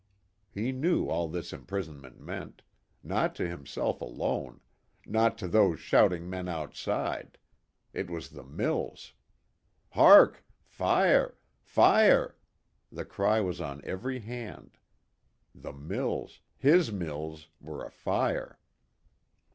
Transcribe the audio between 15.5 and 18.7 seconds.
The mills his mills were afire!